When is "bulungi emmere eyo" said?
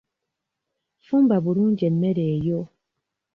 1.43-2.59